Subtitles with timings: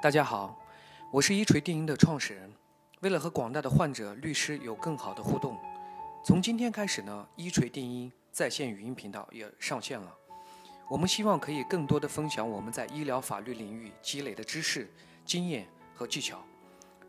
[0.00, 0.56] 大家好，
[1.10, 2.48] 我是一锤定音的创始人。
[3.00, 5.58] 为了和广大的患者、律师有更好的互动，
[6.24, 10.14] 从今天开始呢，一锤定音在线语音频道也上线了。
[10.88, 14.88] 我们希望可以更多的分享我们在医疗法律领域积累的知识、
[15.24, 15.66] 经验
[15.96, 16.40] 和技巧，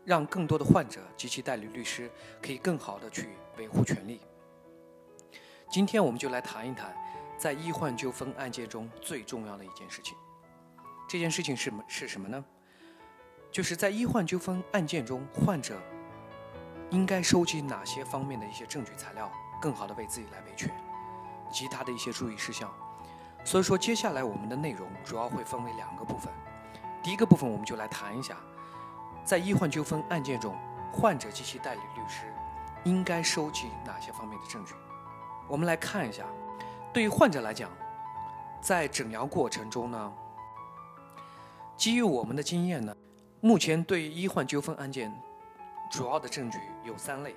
[0.04, 2.10] 让更多的患者及其代理律师
[2.42, 4.20] 可以更好的去维护权利。
[5.70, 6.92] 今天我们就来谈一谈，
[7.38, 10.16] 在医患纠纷案件中最重要的一件事情。
[11.08, 12.44] 这件事情是是什么呢？
[13.50, 15.76] 就是在医患纠纷案件中，患者
[16.90, 20.70] 应该收集哪些方面的一些证据材料，更好的为自己来维权，
[21.50, 22.72] 及他的一些注意事项。
[23.44, 26.32] 所以说，接下来我们的内容主要会分为两个部分。
[27.02, 28.36] 第一个部分，我们就来谈一下，
[29.24, 30.54] 在医患纠纷案件中，
[30.92, 32.32] 患者及其代理律师
[32.84, 34.74] 应该收集哪些方面的证据。
[35.48, 36.24] 我们来看一下，
[36.92, 37.68] 对于患者来讲，
[38.60, 40.12] 在诊疗过程中呢，
[41.76, 42.94] 基于我们的经验呢。
[43.42, 45.10] 目前对于医患纠纷案件，
[45.90, 47.34] 主要的证据有三类。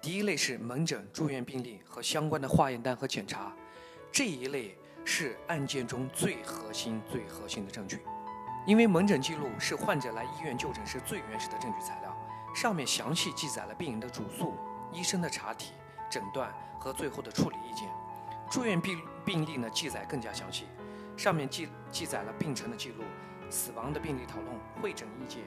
[0.00, 3.52] 第一类是门诊、住院病历和相关的化验单和检查，
[4.10, 8.00] 这一类是案件中最核心、最核心的证据。
[8.66, 12.16] 因为门诊记录是患者来医院就诊时最原始的证据材料，
[12.54, 14.54] 上面详细记载了病人的主诉、
[14.90, 15.74] 医生的查体、
[16.08, 17.86] 诊断和最后的处理意见。
[18.50, 20.64] 住院病病历呢，记载更加详细，
[21.14, 23.04] 上面记记载了病程的记录。
[23.50, 24.48] 死亡的病例讨论、
[24.80, 25.42] 会诊意见、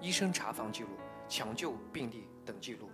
[0.00, 0.90] 医生查房记录、
[1.28, 2.90] 抢救病例等记录。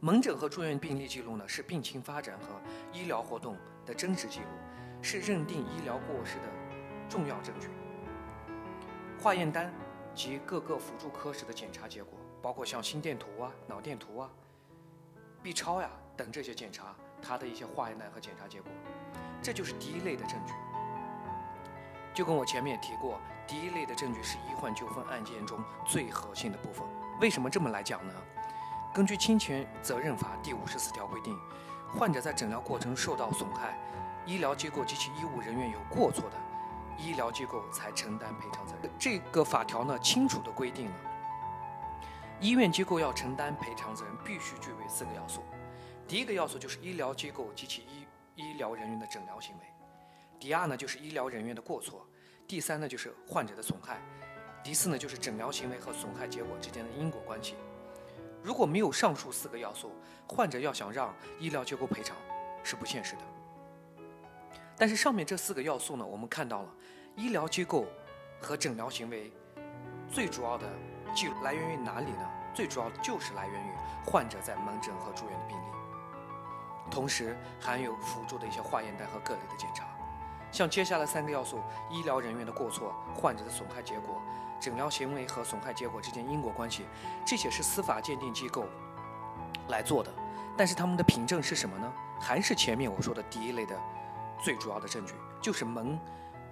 [0.00, 2.60] 门诊和住院病历记录呢，是病情发展和
[2.92, 4.46] 医疗活动的真实记录，
[5.02, 6.44] 是认定医疗过失的
[7.08, 7.68] 重要证据。
[9.18, 9.70] 化验单
[10.14, 14.30] 及各个辅助科室的检查结果，包括像心电图啊、脑电图啊、
[15.42, 18.72] B 超呀等这些检查，它的一些化验单和检查结果，
[19.42, 20.54] 这就是第一类的证据。
[22.20, 26.86] 就跟我前面也提过，第一类的证据是医患纠纷案件中最核心的部分。
[27.18, 28.12] 为什么这么来讲呢？
[28.92, 31.34] 根据侵权责任法第五十四条规定，
[31.98, 33.74] 患者在诊疗过程受到损害，
[34.26, 36.36] 医疗机构及其医务人员有过错的，
[36.98, 38.92] 医疗机构才承担赔偿责任。
[38.98, 40.94] 这个法条呢，清楚地规定了，
[42.38, 45.40] 医院机构要承担赔偿责任，必须具备四个要素。
[46.06, 49.64] 第一个要素就是医疗机构及其医医疗人员的诊疗行为。
[50.40, 51.98] 第二呢，就是医疗人员的过错；
[52.48, 53.96] 第三呢，就是患者的损害；
[54.64, 57.54] 第四呢，就是诊疗行为和损害结果之间的因果关系。
[58.42, 59.92] 如果没有上述四个要素，
[60.26, 62.16] 患者要想让医疗机构赔偿
[62.64, 63.22] 是不现实的。
[64.78, 66.74] 但是上面这四个要素呢，我们看到了
[67.16, 67.84] 医疗机构
[68.40, 69.30] 和诊疗行为
[70.10, 70.66] 最主要的
[71.14, 72.26] 记录来源于哪里呢？
[72.54, 73.70] 最主要就是来源于
[74.06, 79.86] 患者在门诊和住院的病历，同时含有辅助的一些化验单和各类的检查。
[80.52, 84.20] 像接下来三个要素：医疗人员的过错、患者的损害结果、
[84.60, 86.84] 诊疗行为和损害结果之间因果关系，
[87.24, 88.66] 这些是司法鉴定机构
[89.68, 90.10] 来做的。
[90.56, 91.92] 但是他们的凭证是什么呢？
[92.20, 93.74] 还是前面我说的第一类的
[94.42, 95.98] 最主要的证据，就是门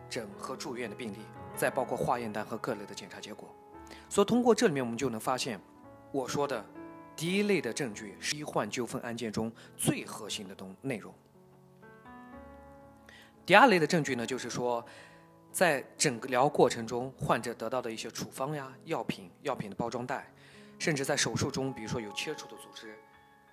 [0.08, 1.18] 诊和住院的病历，
[1.54, 3.48] 再包括化验单和各类的检查结果。
[4.08, 5.60] 所以通过这里面我们就能发现，
[6.10, 6.64] 我说的
[7.14, 11.12] 第一类的证据是医患纠纷案件中最核心的东内容。
[13.48, 14.84] 第二类的证据呢，就是说，
[15.50, 20.30] 在诊疗过程中，患者得到的一些处方呀、药品、药品的包装袋，
[20.78, 22.94] 甚至在手术中，比如说有切除的组织，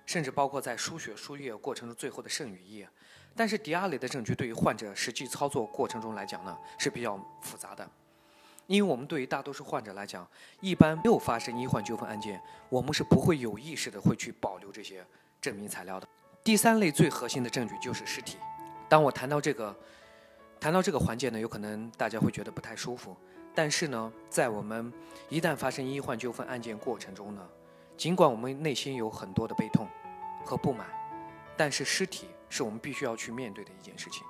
[0.04, 2.86] 甚至包括在输血输液过程中最后的剩余液。
[3.34, 7.88] 但是第二类的证据对于患者实际操作过程中来讲呢，是比较复杂的，
[8.66, 10.28] 因为我们对于大多数患者来讲，
[10.60, 15.02] 一般没有发生医患纠纷案件，我们是不会有意识的会去保留这些
[15.40, 16.06] 证明材料的。
[16.44, 18.36] 第三类最核心的证据就是尸体。
[18.88, 19.74] 当我谈到这个，
[20.60, 23.16] 谈到这个环节呢，有可能大家会觉得不太舒服。
[23.54, 24.92] 但是呢，在我们
[25.28, 27.48] 一旦发生医患纠纷案件过程中呢，
[27.96, 29.88] 尽管我们内心有很多的悲痛
[30.44, 30.86] 和不满，
[31.56, 34.24] 但是尸体是我们必须要去面对的一件事情。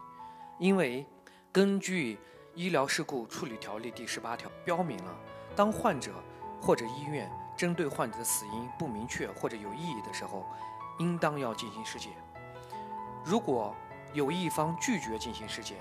[0.58, 1.04] 因为
[1.52, 2.14] 根据
[2.54, 5.14] 《医疗事故处理条例》第十八条标明了，
[5.54, 6.12] 当患者
[6.60, 10.46] 或者医院针对患者的死因不明确或者有异议的时候，
[10.98, 12.12] 应当要进行尸检。
[13.24, 13.74] 如果
[14.16, 15.76] 有一方拒绝进行尸检，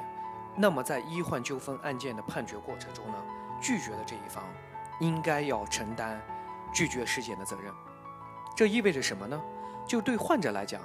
[0.57, 3.15] 那么在医患纠纷案件的判决过程中呢，
[3.61, 4.43] 拒绝的这一方
[4.99, 6.21] 应该要承担
[6.73, 7.73] 拒绝尸检的责任。
[8.53, 9.41] 这意味着什么呢？
[9.87, 10.81] 就对患者来讲，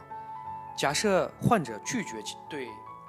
[0.77, 2.69] 假设患者拒绝对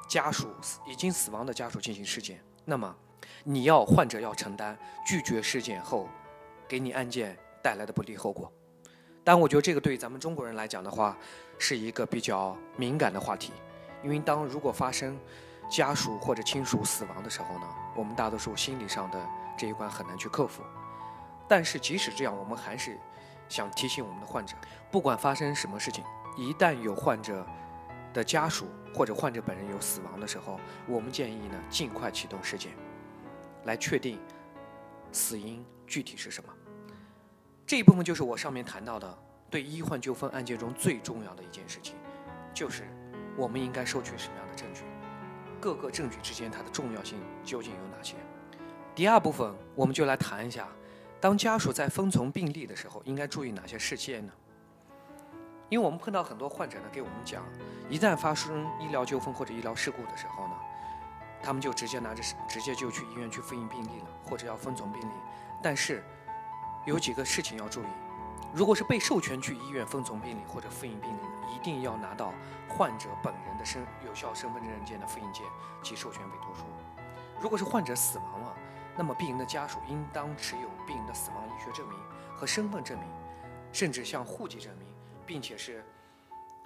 [0.09, 0.47] 家属
[0.87, 2.95] 已经死亡的家属进行尸检，那么
[3.43, 6.09] 你要患者要承担拒绝尸检后
[6.67, 8.51] 给你案件带来的不利后果。
[9.23, 11.15] 但我觉得这个对咱们中国人来讲的话，
[11.59, 13.53] 是一个比较敏感的话题。
[14.03, 15.17] 因为当如果发生
[15.69, 19.19] 家属或者亲属死亡的时候呢，我们大多数心理上的
[19.57, 20.63] 这一关很难去克服。
[21.47, 22.97] 但是即使这样，我们还是
[23.49, 24.55] 想提醒我们的患者，
[24.89, 26.03] 不管发生什么事情，
[26.37, 27.45] 一旦有患者
[28.13, 32.71] 的家属或者患者本人有死亡的时候，我们建议呢尽快启动尸检，
[33.65, 34.19] 来确定
[35.11, 36.49] 死因具体是什么。
[37.65, 39.17] 这一部分就是我上面谈到的，
[39.49, 41.95] 对医患纠纷案件中最重要的一件事情，
[42.53, 42.83] 就是
[43.37, 44.83] 我们应该收取什么样的证据，
[45.59, 48.15] 各个证据之间它的重要性究竟有哪些。
[48.93, 50.67] 第二部分，我们就来谈一下，
[51.19, 54.33] 当家属在分从病历的时候，应该注意哪些事件呢？
[55.69, 57.43] 因为我们碰到很多患者呢，给我们讲，
[57.89, 60.53] 一旦发生医疗纠纷或者医疗事故的时候呢，
[61.41, 65.13] 他们就直接拿着直接就去医院去复印病历了，或者要分从病历，
[65.63, 66.03] 但是。
[66.83, 67.85] 有几个事情要注意，
[68.53, 72.33] 如果是被授权去医院分从病历或者复印病历的，一定要拿到
[72.67, 75.45] 患者本人的身有效身份证件的复印件
[75.81, 76.63] 及授权委托书。
[77.39, 78.55] 如果是患者死亡了，
[78.97, 81.97] 那么病人的家属应当持有病人的死亡医学证明
[82.35, 83.07] 和身份证明，
[83.71, 84.87] 甚至像户籍证明，
[85.25, 85.83] 并且是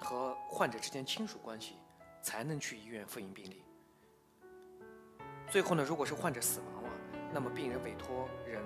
[0.00, 1.76] 和患者之间亲属关系，
[2.20, 3.62] 才能去医院复印病历。
[5.48, 6.90] 最后呢，如果是患者死亡了，
[7.32, 8.60] 那么病人委托人。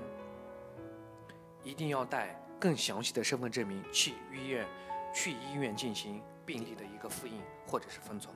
[1.62, 4.66] 一定要带更详细的身份证明去医院，
[5.14, 8.34] 去医院进行病历的一个复印或者是封存。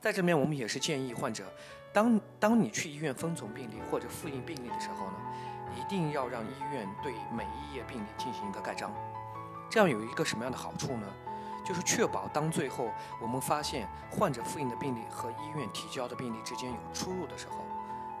[0.00, 1.44] 在这边，我们也是建议患者，
[1.92, 5.14] 当当你去医院封存病历或者复印病历的时候呢，
[5.78, 8.92] 一定要让医院对每一页病历进行一个盖章。
[9.70, 11.06] 这样有一个什么样的好处呢？
[11.64, 17.64] 就是确保当最后我们发现患者复印的病历和医院提交的病历之间有出入的时候，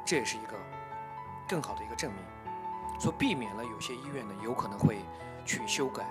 [0.04, 0.56] 这也是一个
[1.48, 2.22] 更好的一个证明。
[3.00, 5.00] 所避免了有些医院呢有可能会
[5.44, 6.04] 去修改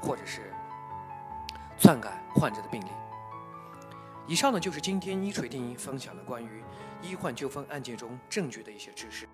[0.00, 0.52] 或者是
[1.78, 2.88] 篡改患者的病历。
[4.26, 6.64] 以上呢就是今天一锤定音分享的关于
[7.02, 9.28] 医患纠纷案件中证据的一些知识。